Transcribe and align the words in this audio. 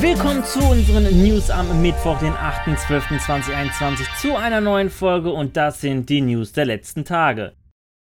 Willkommen 0.00 0.42
zu 0.44 0.60
unseren 0.60 1.04
News 1.22 1.50
am 1.50 1.82
Mittwoch, 1.82 2.18
den 2.20 2.32
8.12.2021, 2.32 4.06
zu 4.18 4.34
einer 4.34 4.62
neuen 4.62 4.88
Folge 4.88 5.30
und 5.30 5.58
das 5.58 5.82
sind 5.82 6.08
die 6.08 6.22
News 6.22 6.52
der 6.52 6.64
letzten 6.64 7.04
Tage. 7.04 7.52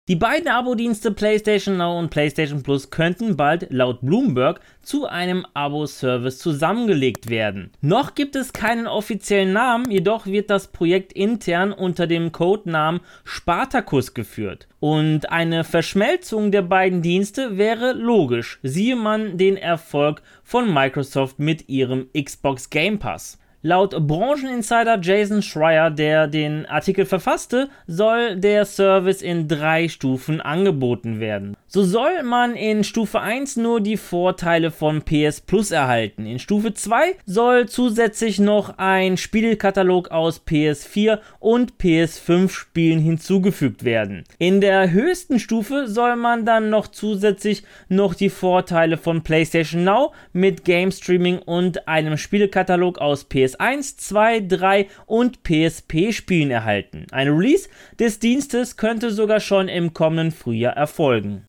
Die 0.10 0.16
beiden 0.16 0.48
Abo-Dienste 0.48 1.12
PlayStation 1.12 1.76
Now 1.76 2.00
und 2.00 2.10
PlayStation 2.10 2.64
Plus 2.64 2.92
könnten 2.92 3.36
bald 3.36 3.68
laut 3.74 4.00
Bloomberg 4.00 4.62
zu 4.82 5.06
einem 5.06 5.46
Abo-Service 5.54 6.40
zusammengelegt 6.40 7.30
werden. 7.30 7.72
Noch 7.82 8.16
gibt 8.16 8.38
es 8.38 8.54
keinen 8.54 8.88
offiziellen 8.88 9.52
Namen, 9.52 9.92
jedoch 9.92 10.26
wird 10.26 10.50
das 10.50 10.70
Projekt 10.70 11.12
intern 11.12 11.74
unter 11.74 12.08
dem 12.08 12.32
Codenamen 12.32 13.02
Spartacus 13.26 14.14
geführt. 14.14 14.70
Und 14.80 15.30
eine 15.30 15.66
Verschmelzung 15.66 16.54
der 16.54 16.62
beiden 16.62 17.02
Dienste 17.02 17.58
wäre 17.58 17.92
logisch, 17.92 18.60
siehe 18.64 18.96
man 18.96 19.38
den 19.38 19.58
Erfolg 19.58 20.22
von 20.42 20.74
Microsoft 20.74 21.38
mit 21.38 21.68
ihrem 21.68 22.08
Xbox 22.14 22.70
Game 22.70 22.98
Pass. 22.98 23.40
Laut 23.64 23.96
Brancheninsider 24.08 25.00
Jason 25.02 25.42
Schreier, 25.42 25.90
der 25.90 26.28
den 26.28 26.68
Artikel 26.68 27.08
verfasste, 27.08 27.70
soll 27.88 28.36
der 28.36 28.66
Service 28.66 29.24
in 29.24 29.48
drei 29.48 29.88
Stufen 29.90 30.42
angeboten 30.42 31.20
werden. 31.20 31.58
So 31.70 31.84
soll 31.84 32.22
man 32.22 32.56
in 32.56 32.84
Stufe 32.84 33.20
1 33.20 33.58
nur 33.58 33.82
die 33.82 33.98
Vorteile 33.98 34.70
von 34.70 35.02
PS 35.02 35.42
Plus 35.42 35.72
erhalten. 35.72 36.28
In 36.28 36.38
Stufe 36.38 36.76
2 36.76 37.16
soll 37.26 37.68
zusätzlich 37.68 38.40
noch 38.40 38.78
ein 38.78 39.18
Spielekatalog 39.18 40.12
aus 40.12 40.46
PS4 40.46 41.18
und 41.40 41.74
PS5 41.80 42.50
Spielen 42.50 43.00
hinzugefügt 43.00 43.84
werden. 43.84 44.24
In 44.38 44.62
der 44.62 44.92
höchsten 44.92 45.40
Stufe 45.40 45.88
soll 45.88 46.16
man 46.16 46.46
dann 46.46 46.70
noch 46.70 46.88
zusätzlich 46.88 47.64
noch 47.90 48.14
die 48.14 48.30
Vorteile 48.30 48.98
von 48.98 49.24
PlayStation 49.24 49.84
Now 49.84 50.14
mit 50.32 50.64
Game 50.64 50.92
Streaming 50.92 51.40
und 51.40 51.88
einem 51.88 52.18
Spielekatalog 52.18 53.00
aus 53.00 53.24
PS 53.24 53.47
PS1, 53.48 53.98
2, 53.98 54.42
3 54.42 54.88
und 55.06 55.44
PSP-Spielen 55.44 56.52
erhalten. 56.52 57.06
Ein 57.12 57.30
Release 57.30 57.70
des 58.00 58.20
Dienstes 58.20 58.78
könnte 58.78 59.12
sogar 59.12 59.40
schon 59.40 59.70
im 59.70 59.94
kommenden 59.94 60.32
Frühjahr 60.32 60.76
erfolgen. 60.76 61.46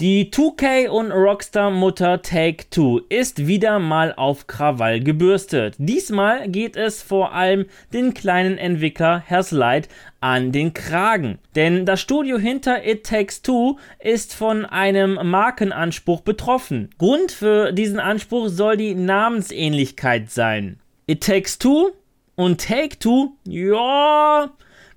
Die 0.00 0.32
2K 0.32 0.88
und 0.88 1.12
Rockstar 1.12 1.70
Mutter 1.70 2.20
Take 2.20 2.68
Two 2.68 3.02
ist 3.10 3.46
wieder 3.46 3.78
mal 3.78 4.12
auf 4.12 4.48
Krawall 4.48 4.98
gebürstet. 4.98 5.76
Diesmal 5.78 6.48
geht 6.48 6.74
es 6.74 7.00
vor 7.00 7.32
allem 7.32 7.66
den 7.92 8.12
kleinen 8.12 8.58
Entwickler 8.58 9.20
Herslight 9.24 9.88
an 10.20 10.50
den 10.50 10.74
Kragen. 10.74 11.38
Denn 11.54 11.86
das 11.86 12.00
Studio 12.00 12.38
hinter 12.38 12.84
It 12.84 13.06
Takes 13.06 13.42
Two 13.42 13.78
ist 14.00 14.34
von 14.34 14.64
einem 14.64 15.14
Markenanspruch 15.30 16.22
betroffen. 16.22 16.90
Grund 16.98 17.30
für 17.30 17.70
diesen 17.70 18.00
Anspruch 18.00 18.48
soll 18.48 18.76
die 18.76 18.96
Namensähnlichkeit 18.96 20.28
sein. 20.28 20.80
It 21.06 21.22
Takes 21.22 21.58
Two 21.58 21.90
und 22.34 22.60
Take 22.60 22.98
Two, 22.98 23.32
ja, 23.46 24.50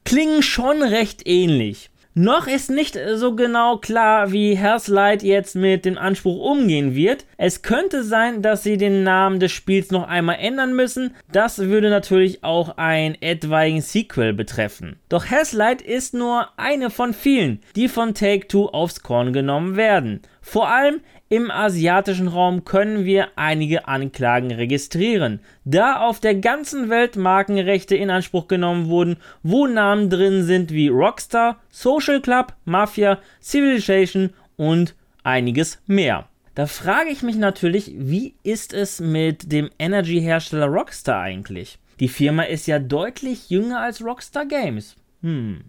klingen 0.05 0.41
schon 0.41 0.81
recht 0.81 1.27
ähnlich. 1.27 1.89
Noch 2.13 2.47
ist 2.47 2.71
nicht 2.71 2.97
so 3.15 3.35
genau 3.35 3.77
klar, 3.77 4.31
wie 4.31 4.55
Herslight 4.55 5.21
jetzt 5.21 5.55
mit 5.55 5.85
dem 5.85 5.99
Anspruch 5.99 6.39
umgehen 6.39 6.95
wird. 6.95 7.25
Es 7.37 7.61
könnte 7.61 8.03
sein, 8.03 8.41
dass 8.41 8.63
sie 8.63 8.77
den 8.77 9.03
Namen 9.03 9.39
des 9.39 9.51
Spiels 9.51 9.91
noch 9.91 10.07
einmal 10.07 10.37
ändern 10.39 10.73
müssen. 10.75 11.13
Das 11.31 11.59
würde 11.59 11.91
natürlich 11.91 12.43
auch 12.43 12.77
ein 12.77 13.21
etwaigen 13.21 13.81
Sequel 13.81 14.33
betreffen. 14.33 14.97
Doch 15.09 15.25
Herslight 15.25 15.83
ist 15.83 16.15
nur 16.15 16.47
eine 16.57 16.89
von 16.89 17.13
vielen, 17.13 17.59
die 17.75 17.87
von 17.87 18.15
Take-Two 18.15 18.69
aufs 18.69 19.03
Korn 19.03 19.31
genommen 19.31 19.75
werden. 19.75 20.21
Vor 20.49 20.69
allem 20.69 21.01
im 21.27 21.51
asiatischen 21.51 22.29
Raum 22.29 22.63
können 22.63 23.03
wir 23.03 23.27
einige 23.35 23.85
Anklagen 23.89 24.49
registrieren, 24.49 25.41
da 25.65 25.99
auf 25.99 26.21
der 26.21 26.35
ganzen 26.35 26.89
Welt 26.89 27.17
Markenrechte 27.17 27.97
in 27.97 28.09
Anspruch 28.09 28.47
genommen 28.47 28.87
wurden, 28.87 29.17
wo 29.43 29.67
Namen 29.67 30.09
drin 30.09 30.45
sind 30.45 30.71
wie 30.71 30.87
Rockstar, 30.87 31.61
Social 31.69 32.21
Club, 32.21 32.53
Mafia, 32.63 33.19
Civilization 33.41 34.29
und 34.55 34.95
einiges 35.21 35.81
mehr. 35.85 36.29
Da 36.55 36.65
frage 36.65 37.09
ich 37.09 37.23
mich 37.23 37.35
natürlich, 37.35 37.91
wie 37.97 38.35
ist 38.43 38.71
es 38.71 39.01
mit 39.01 39.51
dem 39.51 39.69
Energy-Hersteller 39.77 40.67
Rockstar 40.67 41.23
eigentlich? 41.23 41.77
Die 41.99 42.07
Firma 42.07 42.43
ist 42.43 42.67
ja 42.67 42.79
deutlich 42.79 43.49
jünger 43.49 43.81
als 43.81 44.01
Rockstar 44.01 44.45
Games. 44.45 44.95
Hm. 45.21 45.65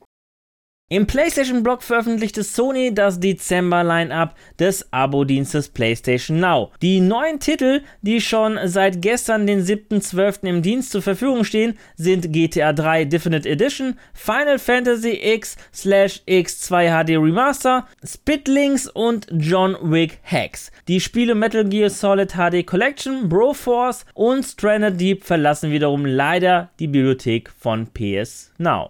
Im 0.91 1.07
PlayStation-Blog 1.07 1.83
veröffentlichte 1.83 2.43
Sony 2.43 2.95
das 2.95 3.21
Dezember-Line-Up 3.21 4.35
des 4.59 4.91
Abo-Dienstes 4.91 5.69
PlayStation 5.69 6.41
Now. 6.41 6.73
Die 6.81 7.01
neuen 7.01 7.41
Titel, 7.41 7.83
die 8.01 8.23
schon 8.23 8.59
seit 8.65 9.03
gestern, 9.03 9.47
den 9.47 9.63
7.12. 9.63 10.47
im 10.49 10.63
Dienst 10.63 10.93
zur 10.93 11.03
Verfügung 11.03 11.45
stehen, 11.45 11.77
sind 11.97 12.33
GTA 12.33 12.73
3 12.73 13.05
Definite 13.05 13.47
Edition, 13.47 13.99
Final 14.15 14.59
Fantasy 14.59 15.21
X 15.23 15.59
X2 15.75 17.05
HD 17.05 17.11
Remaster, 17.19 17.87
Spitlinks 18.03 18.89
und 18.89 19.27
John 19.31 19.77
Wick 19.83 20.21
Hacks. 20.25 20.73
Die 20.89 21.01
Spiele 21.01 21.35
Metal 21.35 21.67
Gear 21.67 21.91
Solid 21.91 22.33
HD 22.33 22.67
Collection, 22.67 23.29
Broforce 23.29 24.07
und 24.15 24.43
Stranded 24.43 24.99
Deep 24.99 25.23
verlassen 25.23 25.71
wiederum 25.71 26.07
leider 26.07 26.71
die 26.81 26.87
Bibliothek 26.87 27.51
von 27.51 27.89
PS 27.89 28.53
Now. 28.57 28.89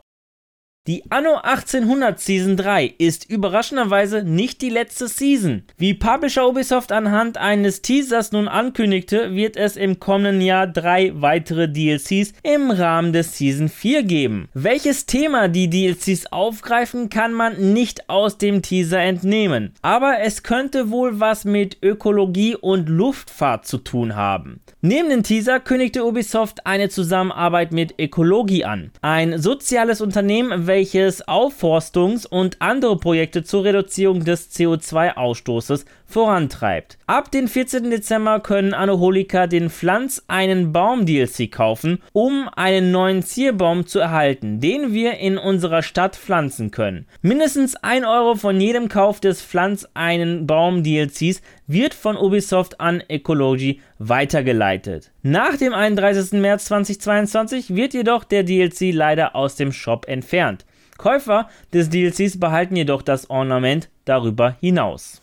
Die 0.88 1.04
Anno 1.10 1.34
1800 1.34 2.18
Season 2.18 2.56
3 2.56 2.94
ist 2.96 3.28
überraschenderweise 3.28 4.22
nicht 4.22 4.62
die 4.62 4.70
letzte 4.70 5.06
Season. 5.06 5.64
Wie 5.76 5.92
Publisher 5.92 6.48
Ubisoft 6.48 6.92
anhand 6.92 7.36
eines 7.36 7.82
Teasers 7.82 8.32
nun 8.32 8.48
ankündigte, 8.48 9.34
wird 9.34 9.58
es 9.58 9.76
im 9.76 10.00
kommenden 10.00 10.40
Jahr 10.40 10.66
drei 10.66 11.12
weitere 11.14 11.68
DLCs 11.68 12.32
im 12.42 12.70
Rahmen 12.70 13.12
des 13.12 13.36
Season 13.36 13.68
4 13.68 14.02
geben. 14.04 14.48
Welches 14.54 15.04
Thema 15.04 15.48
die 15.48 15.68
DLCs 15.68 16.32
aufgreifen, 16.32 17.10
kann 17.10 17.34
man 17.34 17.74
nicht 17.74 18.08
aus 18.08 18.38
dem 18.38 18.62
Teaser 18.62 19.00
entnehmen. 19.00 19.74
Aber 19.82 20.20
es 20.20 20.42
könnte 20.42 20.90
wohl 20.90 21.20
was 21.20 21.44
mit 21.44 21.76
Ökologie 21.82 22.56
und 22.56 22.88
Luftfahrt 22.88 23.66
zu 23.66 23.76
tun 23.76 24.16
haben. 24.16 24.60
Neben 24.80 25.10
dem 25.10 25.22
Teaser 25.22 25.60
kündigte 25.60 26.06
Ubisoft 26.06 26.64
eine 26.64 26.88
Zusammenarbeit 26.88 27.72
mit 27.72 27.98
Ecologie 27.98 28.64
an. 28.64 28.90
Ein 29.02 29.38
soziales 29.38 30.00
Unternehmen, 30.00 30.66
welches 30.66 30.77
welches 30.78 31.26
Aufforstungs- 31.26 32.24
und 32.24 32.62
andere 32.62 32.96
Projekte 32.98 33.42
zur 33.42 33.64
Reduzierung 33.64 34.24
des 34.24 34.52
CO2-Ausstoßes 34.52 35.86
vorantreibt. 36.06 36.98
Ab 37.08 37.32
dem 37.32 37.48
14. 37.48 37.90
Dezember 37.90 38.38
können 38.38 38.74
Anoholika 38.74 39.48
den 39.48 39.70
Pflanz 39.70 40.22
einen 40.28 40.72
Baum 40.72 41.04
DLC 41.04 41.50
kaufen, 41.50 42.00
um 42.12 42.48
einen 42.54 42.92
neuen 42.92 43.24
Zierbaum 43.24 43.86
zu 43.88 43.98
erhalten, 43.98 44.60
den 44.60 44.94
wir 44.94 45.18
in 45.18 45.36
unserer 45.36 45.82
Stadt 45.82 46.14
pflanzen 46.14 46.70
können. 46.70 47.06
Mindestens 47.22 47.74
1 47.74 48.06
Euro 48.06 48.36
von 48.36 48.60
jedem 48.60 48.88
Kauf 48.88 49.18
des 49.18 49.42
Pflanz 49.42 49.86
einen 49.94 50.46
Baum 50.46 50.84
DLCs 50.84 51.42
wird 51.66 51.92
von 51.92 52.16
Ubisoft 52.16 52.80
an 52.80 53.02
Ecology 53.08 53.80
weitergeleitet. 53.98 55.10
Nach 55.22 55.56
dem 55.56 55.74
31. 55.74 56.40
März 56.40 56.66
2022 56.66 57.74
wird 57.74 57.94
jedoch 57.94 58.24
der 58.24 58.44
DLC 58.44 58.92
leider 58.92 59.34
aus 59.34 59.56
dem 59.56 59.72
Shop 59.72 60.06
entfernt. 60.08 60.64
Käufer 60.98 61.48
des 61.72 61.88
DLCs 61.88 62.38
behalten 62.38 62.76
jedoch 62.76 63.00
das 63.00 63.30
Ornament 63.30 63.88
darüber 64.04 64.56
hinaus. 64.60 65.22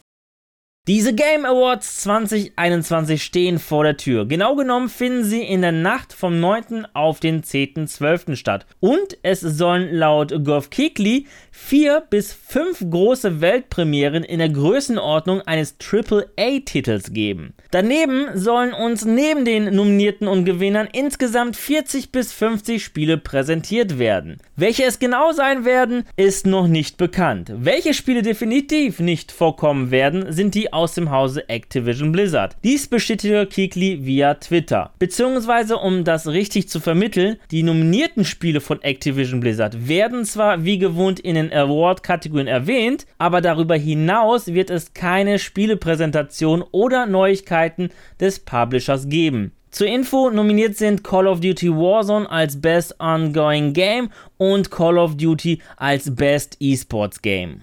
Diese 0.87 1.15
Game 1.15 1.45
Awards 1.45 2.01
2021 2.01 3.23
stehen 3.23 3.57
vor 3.57 3.83
der 3.83 3.97
Tür. 3.97 4.27
Genau 4.27 4.55
genommen 4.55 4.87
finden 4.87 5.23
sie 5.23 5.41
in 5.41 5.63
der 5.63 5.71
Nacht 5.71 6.13
vom 6.13 6.39
9. 6.39 6.85
auf 6.93 7.19
den 7.19 7.41
10.12. 7.41 8.35
statt. 8.35 8.67
Und 8.79 9.17
es 9.23 9.41
sollen 9.41 9.91
laut 9.91 10.29
Geoff 10.45 10.69
Keighley 10.69 11.25
vier 11.57 12.03
bis 12.09 12.31
fünf 12.31 12.85
große 12.87 13.41
Weltpremieren 13.41 14.23
in 14.23 14.37
der 14.37 14.49
Größenordnung 14.49 15.41
eines 15.41 15.77
AAA-Titels 15.79 17.11
geben. 17.11 17.53
Daneben 17.71 18.27
sollen 18.35 18.71
uns 18.71 19.03
neben 19.03 19.45
den 19.45 19.73
Nominierten 19.73 20.27
und 20.27 20.45
Gewinnern 20.45 20.87
insgesamt 20.91 21.55
40 21.55 22.11
bis 22.11 22.33
50 22.33 22.83
Spiele 22.83 23.17
präsentiert 23.17 23.97
werden. 23.97 24.37
Welche 24.55 24.83
es 24.83 24.99
genau 24.99 25.31
sein 25.31 25.65
werden, 25.65 26.03
ist 26.17 26.45
noch 26.45 26.67
nicht 26.67 26.97
bekannt. 26.97 27.51
Welche 27.55 27.95
Spiele 27.95 28.21
definitiv 28.21 28.99
nicht 28.99 29.31
vorkommen 29.31 29.89
werden, 29.89 30.31
sind 30.31 30.53
die 30.53 30.71
aus 30.71 30.93
dem 30.93 31.09
Hause 31.09 31.49
Activision 31.49 32.11
Blizzard. 32.11 32.55
Dies 32.63 32.87
bestätigte 32.87 33.47
Kikli 33.47 34.05
via 34.05 34.35
Twitter. 34.35 34.93
Beziehungsweise, 34.99 35.77
um 35.77 36.03
das 36.03 36.27
richtig 36.27 36.69
zu 36.69 36.79
vermitteln, 36.79 37.37
die 37.49 37.63
nominierten 37.63 38.23
Spiele 38.23 38.61
von 38.61 38.81
Activision 38.83 39.39
Blizzard 39.39 39.87
werden 39.87 40.25
zwar 40.25 40.63
wie 40.63 40.77
gewohnt 40.77 41.19
in 41.19 41.35
den 41.35 41.44
Award-Kategorien 41.51 42.47
erwähnt, 42.47 43.05
aber 43.17 43.41
darüber 43.41 43.75
hinaus 43.75 44.47
wird 44.47 44.69
es 44.69 44.93
keine 44.93 45.39
Spielepräsentation 45.39 46.63
oder 46.71 47.05
Neuigkeiten 47.05 47.89
des 48.19 48.39
Publishers 48.39 49.09
geben. 49.09 49.51
Zur 49.71 49.87
Info 49.87 50.29
nominiert 50.29 50.77
sind 50.77 51.03
Call 51.03 51.27
of 51.27 51.41
Duty 51.41 51.69
Warzone 51.69 52.29
als 52.29 52.61
Best 52.61 52.99
Ongoing 52.99 53.73
Game 53.73 54.09
und 54.37 54.71
Call 54.71 54.97
of 54.97 55.17
Duty 55.17 55.61
als 55.75 56.15
Best 56.15 56.55
Esports 56.61 57.21
Game. 57.21 57.61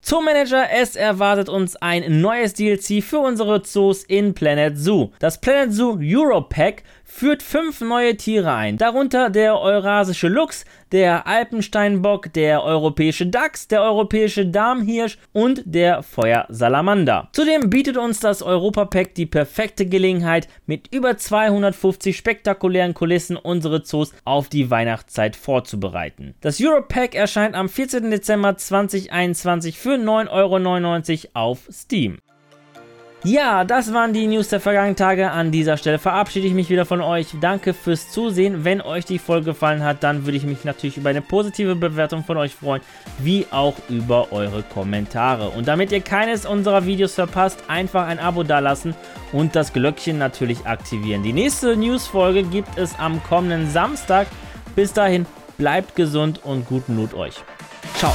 Zum 0.00 0.24
Manager, 0.24 0.70
es 0.70 0.94
erwartet 0.94 1.48
uns 1.48 1.74
ein 1.76 2.20
neues 2.20 2.54
DLC 2.54 3.02
für 3.02 3.18
unsere 3.18 3.62
Zoos 3.62 4.04
in 4.04 4.32
Planet 4.32 4.78
Zoo. 4.78 5.10
Das 5.18 5.40
Planet 5.40 5.74
Zoo 5.74 5.98
Euro 6.00 6.40
Pack 6.42 6.84
führt 7.08 7.42
fünf 7.42 7.80
neue 7.80 8.16
Tiere 8.16 8.52
ein, 8.52 8.76
darunter 8.76 9.30
der 9.30 9.58
eurasische 9.58 10.28
Luchs, 10.28 10.64
der 10.92 11.26
Alpensteinbock, 11.26 12.32
der 12.32 12.62
europäische 12.62 13.26
Dachs, 13.26 13.66
der 13.66 13.82
europäische 13.82 14.46
Darmhirsch 14.46 15.18
und 15.32 15.62
der 15.64 16.02
Feuersalamander. 16.02 17.28
Zudem 17.32 17.70
bietet 17.70 17.96
uns 17.96 18.20
das 18.20 18.42
Europa-Pack 18.42 19.14
die 19.14 19.26
perfekte 19.26 19.86
Gelegenheit, 19.86 20.48
mit 20.66 20.94
über 20.94 21.16
250 21.16 22.16
spektakulären 22.16 22.94
Kulissen 22.94 23.36
unsere 23.36 23.82
Zoos 23.82 24.12
auf 24.24 24.48
die 24.48 24.70
Weihnachtszeit 24.70 25.34
vorzubereiten. 25.34 26.34
Das 26.40 26.60
Euro-Pack 26.60 27.14
erscheint 27.14 27.54
am 27.54 27.68
14. 27.68 28.10
Dezember 28.10 28.56
2021 28.56 29.78
für 29.78 29.94
9,99 29.94 31.28
Euro 31.34 31.48
auf 31.48 31.68
Steam. 31.72 32.18
Ja, 33.24 33.64
das 33.64 33.92
waren 33.92 34.12
die 34.12 34.28
News 34.28 34.48
der 34.48 34.60
vergangenen 34.60 34.94
Tage. 34.94 35.30
An 35.32 35.50
dieser 35.50 35.76
Stelle 35.76 35.98
verabschiede 35.98 36.46
ich 36.46 36.54
mich 36.54 36.70
wieder 36.70 36.86
von 36.86 37.00
euch. 37.00 37.26
Danke 37.40 37.74
fürs 37.74 38.10
Zusehen. 38.10 38.64
Wenn 38.64 38.80
euch 38.80 39.04
die 39.06 39.18
Folge 39.18 39.46
gefallen 39.46 39.82
hat, 39.82 40.04
dann 40.04 40.24
würde 40.24 40.36
ich 40.36 40.44
mich 40.44 40.64
natürlich 40.64 40.98
über 40.98 41.10
eine 41.10 41.20
positive 41.20 41.74
Bewertung 41.74 42.22
von 42.22 42.36
euch 42.36 42.54
freuen, 42.54 42.80
wie 43.18 43.46
auch 43.50 43.74
über 43.88 44.30
eure 44.30 44.62
Kommentare. 44.62 45.48
Und 45.48 45.66
damit 45.66 45.90
ihr 45.90 46.00
keines 46.00 46.46
unserer 46.46 46.86
Videos 46.86 47.14
verpasst, 47.14 47.64
einfach 47.66 48.06
ein 48.06 48.20
Abo 48.20 48.44
dalassen 48.44 48.94
und 49.32 49.56
das 49.56 49.72
Glöckchen 49.72 50.18
natürlich 50.18 50.66
aktivieren. 50.66 51.24
Die 51.24 51.32
nächste 51.32 51.76
News-Folge 51.76 52.44
gibt 52.44 52.78
es 52.78 52.96
am 53.00 53.20
kommenden 53.24 53.68
Samstag. 53.68 54.28
Bis 54.76 54.92
dahin, 54.92 55.26
bleibt 55.56 55.96
gesund 55.96 56.44
und 56.44 56.66
guten 56.68 56.96
Loot 56.96 57.14
euch. 57.14 57.34
Ciao. 57.96 58.14